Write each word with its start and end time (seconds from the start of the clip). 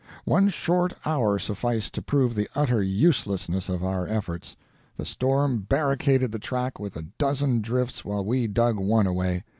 "One 0.25 0.49
short 0.49 0.93
hour 1.05 1.37
sufficed 1.37 1.93
to 1.93 2.01
prove 2.01 2.33
the 2.33 2.49
utter 2.55 2.81
uselessness 2.81 3.69
of 3.69 3.83
our 3.83 4.07
efforts. 4.07 4.57
The 4.95 5.05
storm 5.05 5.59
barricaded 5.69 6.31
the 6.31 6.39
track 6.39 6.79
with 6.79 6.95
a 6.95 7.05
dozen 7.19 7.61
drifts 7.61 8.03
while 8.03 8.25
we 8.25 8.47
dug 8.47 8.77
one 8.79 9.05
away. 9.05 9.43